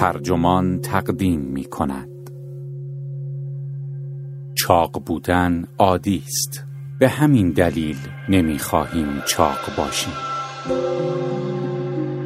[0.00, 2.30] ترجمان تقدیم می کند.
[4.54, 6.64] چاق بودن عادی است.
[6.98, 7.96] به همین دلیل
[8.28, 10.12] نمی خواهیم چاق باشیم.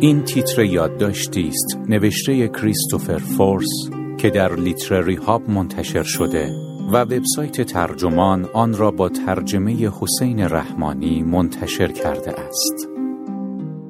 [0.00, 6.51] این تیتر یادداشتی است نوشته کریستوفر فورس که در لیترری هاب منتشر شده
[6.93, 12.93] و وبسایت ترجمان آن را با ترجمه حسین رحمانی منتشر کرده است.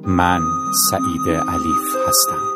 [0.07, 0.41] من
[0.91, 2.55] سعید علیف هستم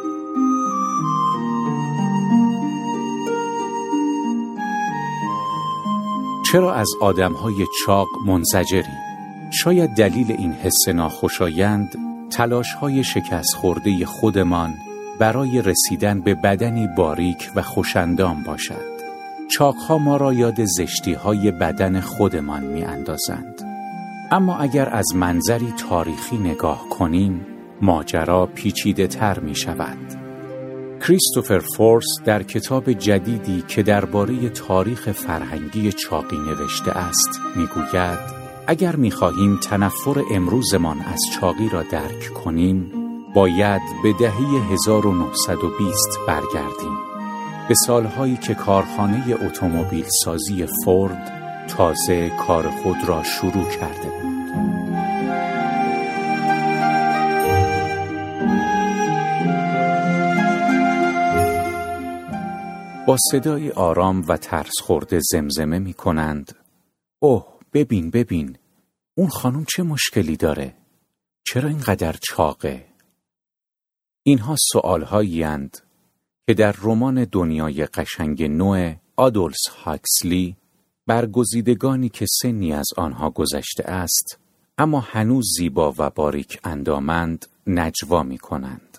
[6.52, 9.00] چرا از آدمهای چاق منزجریم؟
[9.52, 11.98] شاید دلیل این حس ناخوشایند
[12.32, 14.74] تلاش های شکست خورده خودمان
[15.20, 19.00] برای رسیدن به بدنی باریک و خوشندام باشد.
[19.52, 23.59] چاقها ما را یاد زشتی های بدن خودمان می اندازند.
[24.32, 27.46] اما اگر از منظری تاریخی نگاه کنیم
[27.82, 29.98] ماجرا پیچیده تر می شود.
[31.02, 38.20] کریستوفر فورس در کتاب جدیدی که درباره تاریخ فرهنگی چاقی نوشته است می‌گوید
[38.68, 42.92] اگر می‌خواهیم تنفر امروزمان از چاقی را درک کنیم
[43.36, 46.98] باید به دهه 1920 برگردیم
[47.68, 51.39] به سالهایی که کارخانه اتومبیل سازی فورد
[51.70, 54.30] تازه کار خود را شروع کرده بود
[63.08, 66.56] با صدای آرام و ترس خورده زمزمه می کنند
[67.20, 68.58] اوه ببین ببین
[69.18, 70.76] اون خانم چه مشکلی داره؟
[71.48, 72.86] چرا اینقدر چاقه؟
[74.24, 75.46] اینها سوالهایی
[76.48, 80.59] که در رمان دنیای قشنگ نوع آدولس هاکسلی
[81.10, 84.40] برگزیدگانی که سنی از آنها گذشته است
[84.78, 88.98] اما هنوز زیبا و باریک اندامند نجوا می کنند.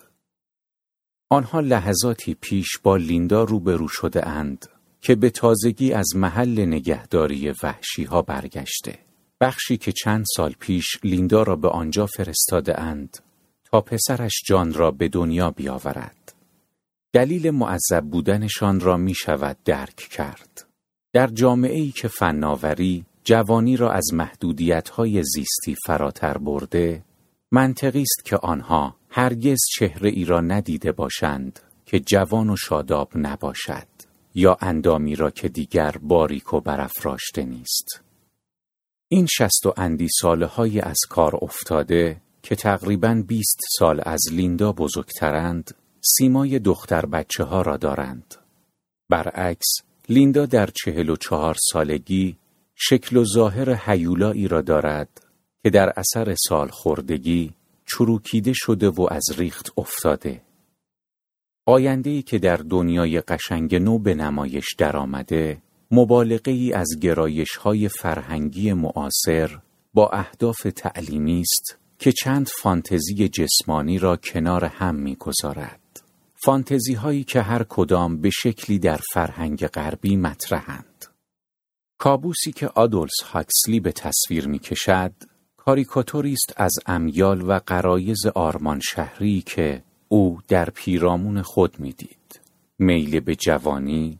[1.29, 4.67] آنها لحظاتی پیش با لیندا روبرو شده اند
[5.01, 8.99] که به تازگی از محل نگهداری وحشی ها برگشته.
[9.41, 13.17] بخشی که چند سال پیش لیندا را به آنجا فرستاده اند
[13.63, 16.33] تا پسرش جان را به دنیا بیاورد.
[17.13, 20.70] دلیل معذب بودنشان را می شود درک کرد.
[21.13, 27.03] در جامعه ای که فناوری جوانی را از محدودیت های زیستی فراتر برده،
[27.51, 33.87] منطقی است که آنها هرگز چهره ای را ندیده باشند که جوان و شاداب نباشد
[34.35, 38.01] یا اندامی را که دیگر باریک و برافراشته نیست.
[39.07, 44.71] این شست و اندی ساله های از کار افتاده که تقریبا بیست سال از لیندا
[44.71, 48.35] بزرگترند سیمای دختر بچه ها را دارند.
[49.09, 52.37] برعکس لیندا در چهل و چهار سالگی
[52.75, 55.27] شکل و ظاهر حیولایی را دارد
[55.63, 57.53] که در اثر سال خوردگی
[57.85, 60.41] چروکیده شده و از ریخت افتاده.
[61.65, 68.73] آینده‌ای که در دنیای قشنگ نو به نمایش درآمده، مبالغه ای از گرایش های فرهنگی
[68.73, 69.59] معاصر
[69.93, 75.80] با اهداف تعلیمی است که چند فانتزی جسمانی را کنار هم می‌گذارد.
[76.43, 81.05] فانتزی هایی که هر کدام به شکلی در فرهنگ غربی مطرحند.
[81.97, 85.13] کابوسی که آدولس هاکسلی به تصویر می کشد
[86.57, 92.41] از امیال و قرایز آرمان شهری که او در پیرامون خود می‌دید.
[92.79, 94.19] میل به جوانی،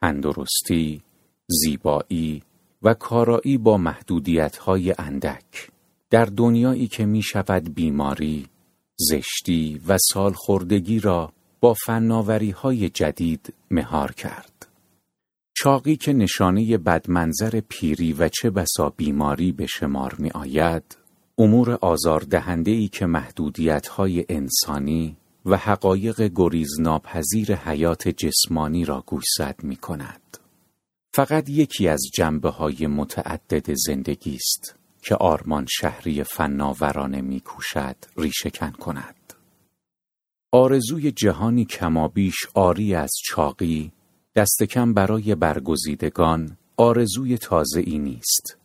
[0.00, 1.02] تندرستی،
[1.46, 2.42] زیبایی
[2.82, 5.70] و کارایی با محدودیت‌های اندک
[6.10, 8.46] در دنیایی که می شود بیماری،
[8.96, 14.66] زشتی و سالخوردگی را با فناوری های جدید مهار کرد.
[15.54, 20.96] چاقی که نشانه بدمنظر پیری و چه بسا بیماری به شمار می آید،
[21.38, 29.56] امور آزاردهنده ای که محدودیت های انسانی و حقایق گریز ناپذیر حیات جسمانی را گوشزد
[29.62, 30.38] می کند.
[31.14, 38.70] فقط یکی از جنبه های متعدد زندگی است که آرمان شهری فناورانه می کوشد ریشکن
[38.70, 39.17] کند.
[40.52, 43.92] آرزوی جهانی کمابیش آری از چاقی
[44.36, 48.58] دست کم برای برگزیدگان آرزوی تازه ای نیست.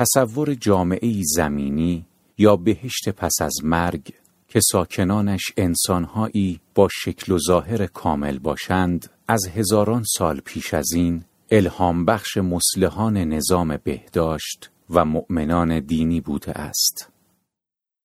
[0.00, 2.06] تصور جامعه زمینی
[2.38, 4.14] یا بهشت پس از مرگ
[4.48, 11.24] که ساکنانش انسانهایی با شکل و ظاهر کامل باشند از هزاران سال پیش از این
[11.50, 17.17] الهام بخش مسلحان نظام بهداشت و مؤمنان دینی بوده است.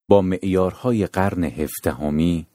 [0.08, 2.48] با معیارهای قرن هفدهمی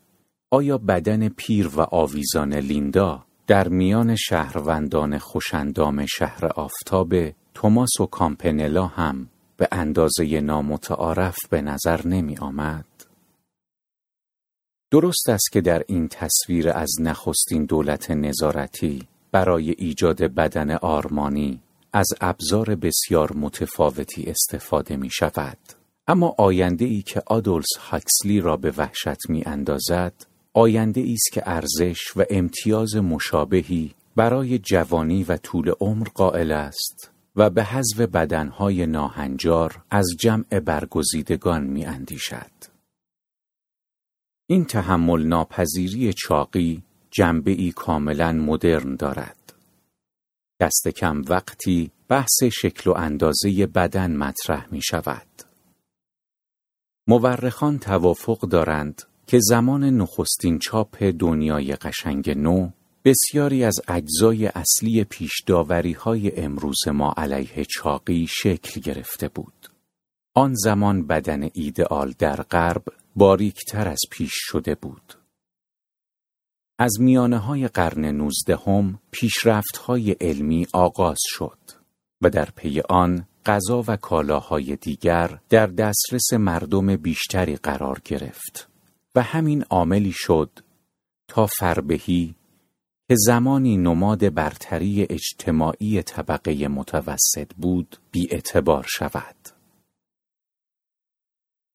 [0.50, 7.14] آیا بدن پیر و آویزان لیندا در میان شهروندان خوشندام شهر آفتاب
[7.54, 12.84] توماس و کامپنلا هم به اندازه نامتعارف به نظر نمی آمد.
[14.90, 21.60] درست است که در این تصویر از نخستین دولت نظارتی برای ایجاد بدن آرمانی
[21.92, 25.77] از ابزار بسیار متفاوتی استفاده می شود.
[26.10, 30.12] اما آینده ای که آدولس هاکسلی را به وحشت می اندازد،
[30.52, 37.10] آینده ای است که ارزش و امتیاز مشابهی برای جوانی و طول عمر قائل است
[37.36, 42.50] و به حذف بدنهای ناهنجار از جمع برگزیدگان می اندیشد.
[44.46, 49.54] این تحمل ناپذیری چاقی جنبه ای کاملا مدرن دارد.
[50.60, 55.47] دست کم وقتی بحث شکل و اندازه بدن مطرح می شود.
[57.08, 62.70] مورخان توافق دارند که زمان نخستین چاپ دنیای قشنگ نو
[63.04, 69.70] بسیاری از اجزای اصلی پیشداوری های امروز ما علیه چاقی شکل گرفته بود.
[70.34, 72.84] آن زمان بدن ایدئال در غرب
[73.16, 75.14] باریکتر از پیش شده بود.
[76.78, 81.58] از میانه های قرن نوزدهم پیشرفت های علمی آغاز شد
[82.22, 88.68] و در پی آن غذا و کالاهای دیگر در دسترس مردم بیشتری قرار گرفت
[89.14, 90.50] و همین عاملی شد
[91.28, 92.34] تا فربهی
[93.08, 99.36] که زمانی نماد برتری اجتماعی طبقه متوسط بود بی اعتبار شود.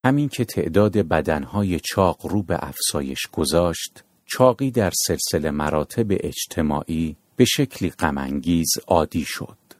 [0.06, 7.46] همین که تعداد بدنهای چاق رو به افسایش گذاشت، چاقی در سلسله مراتب اجتماعی به
[7.46, 9.73] شکلی غمانگیز عادی شد.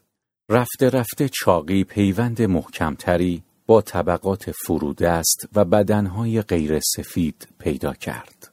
[0.48, 8.52] رفته رفته چاقی پیوند محکمتری با طبقات فرودست و بدنهای غیر سفید پیدا کرد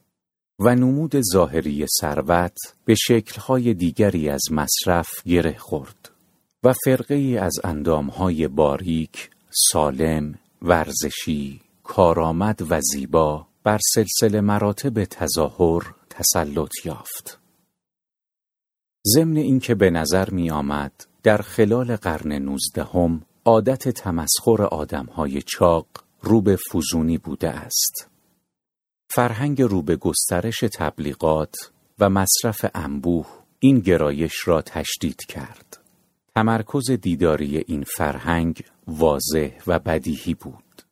[0.58, 6.10] و نمود ظاهری ثروت به شکلهای دیگری از مصرف گره خورد
[6.64, 16.72] و فرقه از اندامهای باریک، سالم، ورزشی، کارآمد و زیبا بر سلسله مراتب تظاهر تسلط
[16.84, 17.38] یافت.
[19.06, 25.86] ضمن اینکه به نظر می آمد در خلال قرن نوزدهم عادت تمسخر آدمهای چاق
[26.22, 28.08] رو به فزونی بوده است.
[29.10, 31.54] فرهنگ رو به گسترش تبلیغات
[31.98, 33.26] و مصرف انبوه
[33.58, 35.78] این گرایش را تشدید کرد.
[36.34, 40.82] تمرکز دیداری این فرهنگ واضح و بدیهی بود.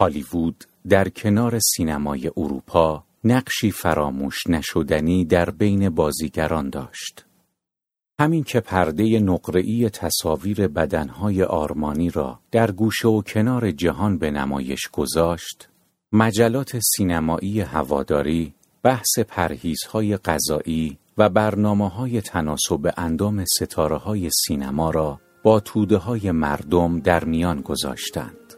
[0.00, 7.24] هالیوود در کنار سینمای اروپا نقشی فراموش نشدنی در بین بازیگران داشت.
[8.20, 14.88] همین که پرده نقره‌ای تصاویر بدنهای آرمانی را در گوشه و کنار جهان به نمایش
[14.92, 15.68] گذاشت،
[16.12, 25.20] مجلات سینمایی هواداری بحث پرهیزهای غذایی و برنامه های تناسب اندام ستاره های سینما را
[25.42, 28.54] با توده های مردم در میان گذاشتند.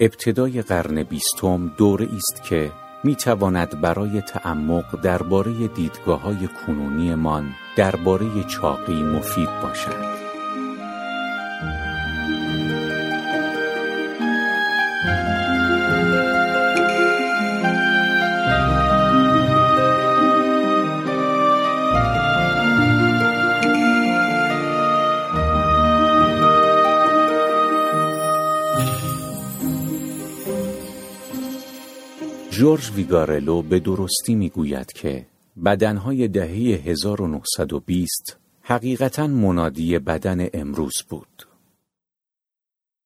[0.00, 2.72] ابتدای قرن بیستم دوره است که
[3.04, 10.29] می تواند برای تعمق درباره دیدگاه های کنونیمان درباره چاقی مفید باشد.
[32.80, 35.26] جورج ویگارلو به درستی می‌گوید که
[35.64, 41.48] بدنهای دهه 1920 حقیقتا منادی بدن امروز بود.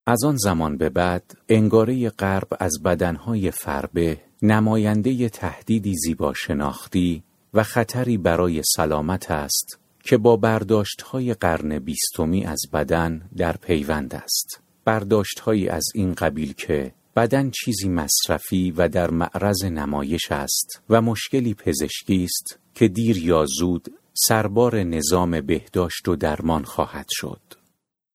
[0.07, 7.23] از آن زمان به بعد انگاره غرب از بدنهای فربه نماینده تهدیدی زیبا شناختی
[7.55, 14.61] و خطری برای سلامت است که با برداشتهای قرن بیستمی از بدن در پیوند است.
[14.85, 21.55] برداشتهایی از این قبیل که بدن چیزی مصرفی و در معرض نمایش است و مشکلی
[21.55, 27.41] پزشکی است که دیر یا زود سربار نظام بهداشت و درمان خواهد شد.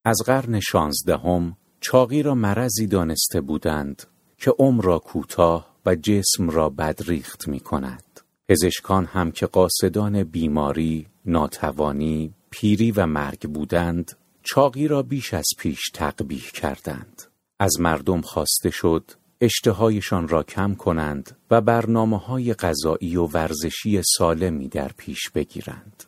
[0.06, 4.03] از قرن شانزدهم چاقی را مرضی دانسته بودند
[4.38, 8.03] که عمر را کوتاه و جسم را بدریخت می کند.
[8.50, 14.12] پزشکان هم که قاصدان بیماری، ناتوانی، پیری و مرگ بودند،
[14.44, 17.28] چاقی را بیش از پیش تقبیح کردند.
[17.60, 19.12] از مردم خواسته شد
[19.42, 26.04] اشتهایشان را کم کنند و برنامه های غذایی و ورزشی سالمی در پیش بگیرند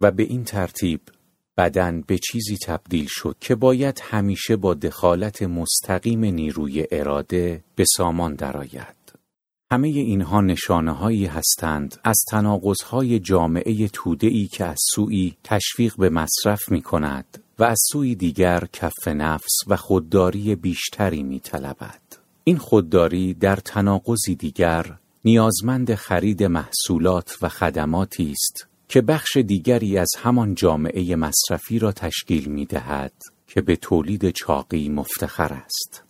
[0.00, 1.00] و به این ترتیب
[1.56, 8.34] بدن به چیزی تبدیل شد که باید همیشه با دخالت مستقیم نیروی اراده به سامان
[8.34, 9.00] درآید.
[9.72, 15.96] همه اینها نشانه هایی هستند از تناقض های جامعه توده ای که از سوی تشویق
[15.96, 22.00] به مصرف می کند و از سوی دیگر کف نفس و خودداری بیشتری می طلبد.
[22.44, 30.08] این خودداری در تناقضی دیگر نیازمند خرید محصولات و خدماتی است که بخش دیگری از
[30.18, 33.12] همان جامعه مصرفی را تشکیل می دهد
[33.46, 36.04] که به تولید چاقی مفتخر است.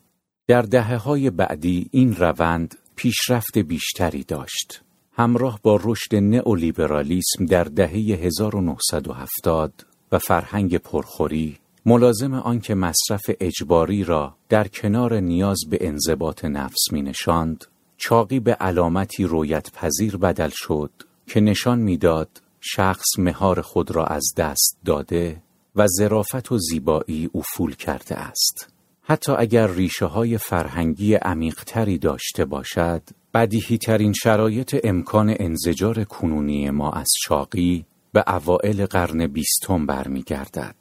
[0.46, 4.82] در دهه های بعدی این روند پیشرفت بیشتری داشت.
[5.12, 14.34] همراه با رشد نئولیبرالیسم در دهه 1970 و فرهنگ پرخوری ملازم آنکه مصرف اجباری را
[14.48, 17.64] در کنار نیاز به انضباط نفس می نشاند،
[17.96, 20.90] چاقی به علامتی رویت پذیر بدل شد
[21.26, 22.28] که نشان می‌داد
[22.60, 25.42] شخص مهار خود را از دست داده
[25.76, 28.72] و ظرافت و زیبایی افول کرده است.
[29.02, 33.02] حتی اگر ریشه های فرهنگی عمیقتری داشته باشد،
[33.34, 40.76] بدیهی ترین شرایط امکان انزجار کنونی ما از چاقی به اوائل قرن بیستم برمیگردد.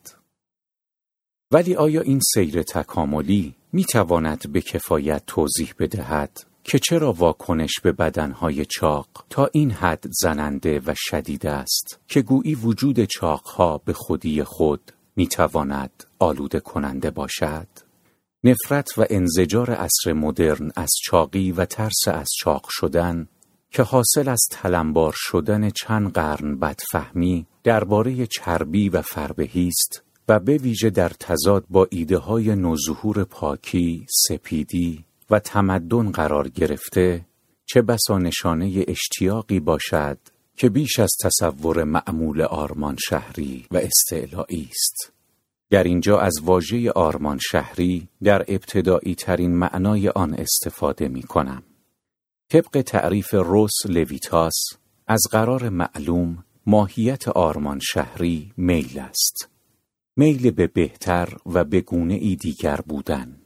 [1.52, 7.92] ولی آیا این سیر تکاملی می تواند به کفایت توضیح بدهد که چرا واکنش به
[7.92, 14.44] بدنهای چاق تا این حد زننده و شدید است که گویی وجود چاقها به خودی
[14.44, 17.68] خود می تواند آلوده کننده باشد؟
[18.44, 23.28] نفرت و انزجار عصر مدرن از چاقی و ترس از چاق شدن
[23.72, 30.58] که حاصل از تلمبار شدن چند قرن بدفهمی درباره چربی و فربهی است و به
[30.58, 37.26] ویژه در تضاد با ایده های نوظهور پاکی، سپیدی و تمدن قرار گرفته
[37.66, 40.18] چه بسا نشانه اشتیاقی باشد
[40.58, 45.12] که بیش از تصور معمول آرمان شهری و استعلایی است.
[45.70, 51.64] در اینجا از واژه آرمان شهری در ابتدایی ترین معنای آن استفاده می کنم.
[52.52, 54.54] طبق تعریف روس لویتاس
[55.08, 59.50] از قرار معلوم ماهیت آرمان شهری میل است.
[60.16, 63.42] میل به بهتر و به گونه ای دیگر بودن.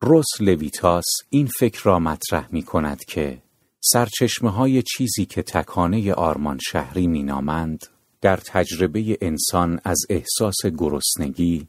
[0.00, 3.42] روس لویتاس این فکر را مطرح می کند که
[3.80, 7.86] سرچشمه های چیزی که تکانه آرمان شهری می نامند
[8.20, 11.68] در تجربه انسان از احساس گرسنگی،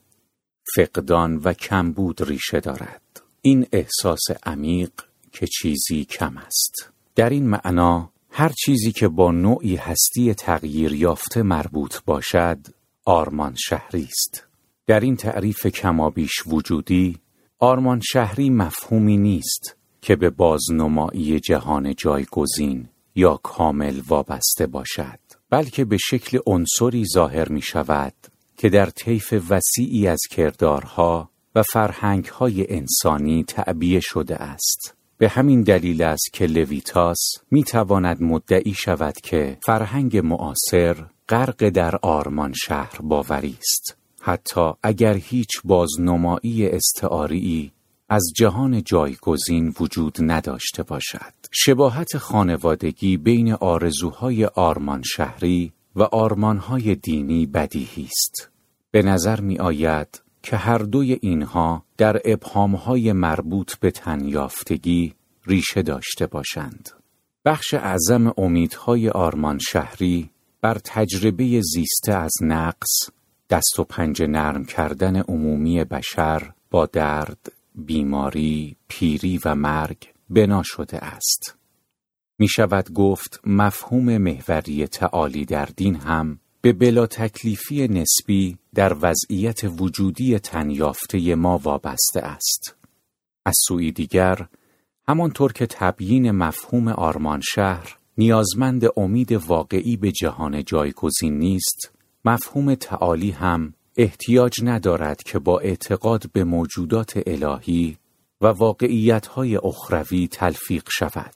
[0.75, 3.21] فقدان و کمبود ریشه دارد.
[3.41, 4.91] این احساس عمیق
[5.31, 6.91] که چیزی کم است.
[7.15, 12.57] در این معنا هر چیزی که با نوعی هستی تغییر یافته مربوط باشد
[13.05, 14.47] آرمان شهری است.
[14.87, 17.17] در این تعریف کمابیش وجودی
[17.59, 25.19] آرمان شهری مفهومی نیست که به بازنمایی جهان جایگزین یا کامل وابسته باشد
[25.49, 28.13] بلکه به شکل عنصری ظاهر می شود
[28.57, 36.01] که در طیف وسیعی از کردارها و فرهنگهای انسانی تعبیه شده است به همین دلیل
[36.01, 37.19] است که لویتاس
[37.51, 40.95] می تواند مدعی شود که فرهنگ معاصر
[41.29, 47.71] غرق در آرمان شهر باوری است حتی اگر هیچ بازنمایی استعاری
[48.09, 51.33] از جهان جایگزین وجود نداشته باشد.
[51.51, 58.49] شباهت خانوادگی بین آرزوهای آرمان شهری و آرمانهای دینی بدیهی است.
[58.91, 65.13] به نظر می آید که هر دوی اینها در ابهامهای مربوط به تنیافتگی
[65.45, 66.89] ریشه داشته باشند.
[67.45, 70.29] بخش اعظم امیدهای آرمان شهری
[70.61, 73.09] بر تجربه زیسته از نقص
[73.49, 79.97] دست و پنجه نرم کردن عمومی بشر با درد، بیماری، پیری و مرگ
[80.29, 81.55] بنا شده است.
[82.39, 89.61] می شود گفت مفهوم محوری تعالی در دین هم به بلا تکلیفی نسبی در وضعیت
[89.63, 92.75] وجودی تنیافته ما وابسته است.
[93.45, 94.47] از سوی دیگر،
[95.07, 101.91] همانطور که تبیین مفهوم آرمان شهر نیازمند امید واقعی به جهان جایگزین نیست،
[102.25, 107.97] مفهوم تعالی هم احتیاج ندارد که با اعتقاد به موجودات الهی
[108.41, 111.35] و واقعیتهای اخروی تلفیق شود.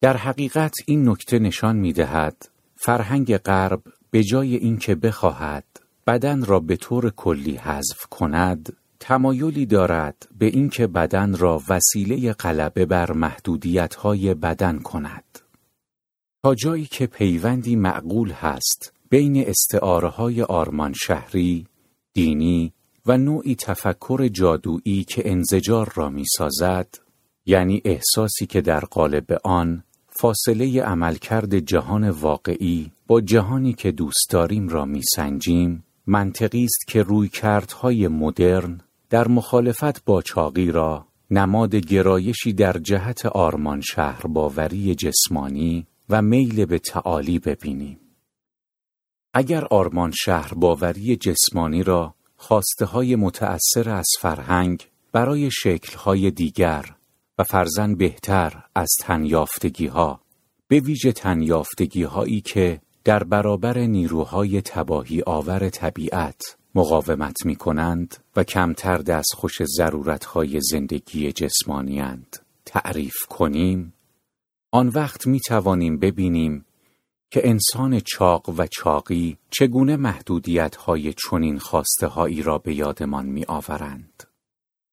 [0.00, 3.82] در حقیقت این نکته نشان می دهد فرهنگ غرب
[4.14, 5.64] به جای اینکه بخواهد
[6.06, 12.86] بدن را به طور کلی حذف کند تمایلی دارد به اینکه بدن را وسیله غلبه
[12.86, 15.38] بر محدودیت‌های بدن کند.
[16.42, 21.66] تا جایی که پیوندی معقول هست بین استعاره های آرمان شهری،
[22.12, 22.72] دینی
[23.06, 26.88] و نوعی تفکر جادویی که انزجار را می سازد،
[27.46, 34.84] یعنی احساسی که در قالب آن فاصله عملکرد جهان واقعی جهانی که دوست داریم را
[34.84, 42.52] می سنجیم، منطقی است که روی کردهای مدرن در مخالفت با چاقی را نماد گرایشی
[42.52, 47.98] در جهت آرمان شهر باوری جسمانی و میل به تعالی ببینیم.
[49.34, 56.94] اگر آرمان شهر باوری جسمانی را خواسته های متأثر از فرهنگ برای شکل های دیگر
[57.38, 60.20] و فرزن بهتر از تنیافتگی ها
[60.68, 68.44] به ویژه تنیافتگی هایی که در برابر نیروهای تباهی آور طبیعت مقاومت می کنند و
[68.44, 72.02] کمتر دستخوش ضرورتهای زندگی جسمانی
[72.64, 73.94] تعریف کنیم.
[74.70, 76.64] آن وقت می توانیم ببینیم
[77.30, 83.44] که انسان چاق و چاقی چگونه محدودیت های چنین خواسته هایی را به یادمان می
[83.44, 84.24] آورند.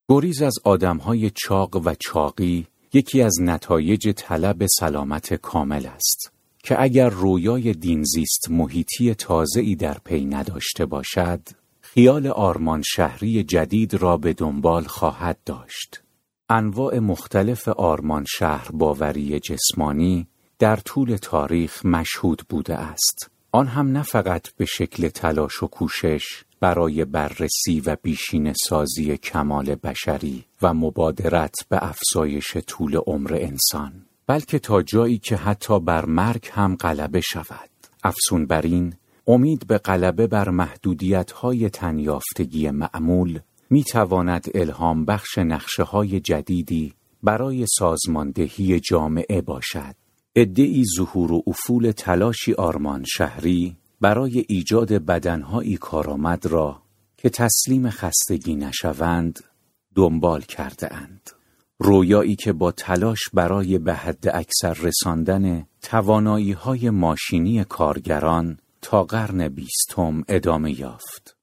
[0.10, 6.39] گریز از آدم های چاق و چاقی یکی از نتایج طلب سلامت کامل است.
[6.70, 9.16] که اگر رویای دینزیست محیطی
[9.56, 11.40] ای در پی نداشته باشد
[11.82, 16.04] خیال آرمان شهری جدید را به دنبال خواهد داشت.
[16.50, 20.28] انواع مختلف آرمان شهر باوری جسمانی
[20.60, 23.32] در طول تاریخ مشهود بوده است.
[23.52, 26.24] آن هم نه فقط به شکل تلاش و کوشش
[26.60, 34.60] برای بررسی و بیشین سازی کمال بشری و مبادرت به افزایش طول عمر انسان بلکه
[34.60, 37.70] تا جایی که حتی بر مرگ هم غلبه شود
[38.04, 38.94] افسون بر این
[39.28, 46.94] امید به غلبه بر محدودیت های تنیافتگی معمول می تواند الهام بخش نقشه های جدیدی
[47.24, 49.96] برای سازماندهی جامعه باشد.
[50.36, 56.82] ادعی ظهور و افول تلاشی آرمان شهری برای ایجاد بدنهایی کارآمد را
[57.18, 59.40] که تسلیم خستگی نشوند
[59.96, 61.39] دنبال کرده اند.
[61.82, 69.48] رویایی که با تلاش برای به حد اکثر رساندن توانایی های ماشینی کارگران تا قرن
[69.48, 71.36] بیستم ادامه یافت.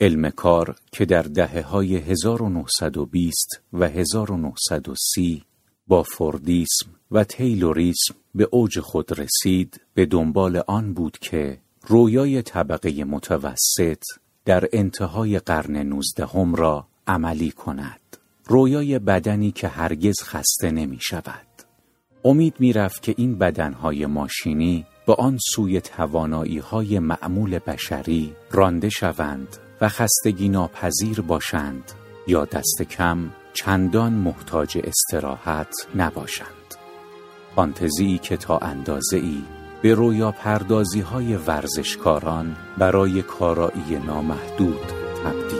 [0.00, 5.44] علم کار که در دهه های 1920 و 1930
[5.86, 13.04] با فوردیسم و تیلوریسم به اوج خود رسید به دنبال آن بود که رویای طبقه
[13.04, 14.02] متوسط
[14.44, 18.16] در انتهای قرن نوزدهم را عملی کند
[18.50, 21.46] رویای بدنی که هرگز خسته نمی شود
[22.24, 28.88] امید می رفت که این بدنهای ماشینی به آن سوی توانایی های معمول بشری رانده
[28.88, 31.92] شوند و خستگی ناپذیر باشند
[32.26, 36.74] یا دست کم چندان محتاج استراحت نباشند.
[37.56, 39.42] فانتزی که تا اندازه ای
[39.82, 44.92] به رویا پردازی های ورزشکاران برای کارایی نامحدود
[45.24, 45.59] تبدیل